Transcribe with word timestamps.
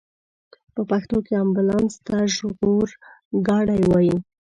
په 0.73 0.81
پښتو 0.89 1.17
کې 1.25 1.33
امبولانس 1.43 1.93
ته 2.05 2.15
ژغورګاډی 2.35 3.81
وايي. 3.89 4.15